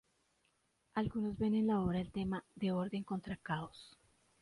[0.95, 3.95] Algunos ven en la obra el tema de orden contra caos.